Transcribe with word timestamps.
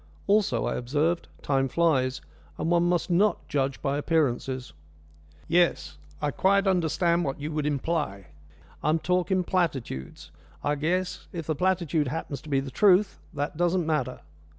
"Also," 0.25 0.65
I 0.65 0.77
observed, 0.77 1.27
"time 1.43 1.67
flies, 1.67 2.21
and 2.57 2.71
one 2.71 2.89
must 2.89 3.11
not 3.11 3.47
judge 3.47 3.79
by 3.83 3.99
appearances." 3.99 4.73
"Yes, 5.47 5.99
I 6.19 6.31
quite 6.31 6.65
understand 6.65 7.23
what 7.23 7.39
you 7.39 7.51
would 7.51 7.67
imply. 7.67 8.29
I 8.81 8.89
am 8.89 8.97
talking 8.97 9.43
platitudes. 9.43 10.31
I 10.63 10.73
guess, 10.73 11.27
if 11.31 11.45
the 11.45 11.53
platitude 11.53 12.07
happens 12.07 12.41
to 12.41 12.49
be 12.49 12.59
the 12.59 12.71
truth 12.71 13.19
that 13.35 13.57
doesn't 13.57 13.85
matter. 13.85 14.21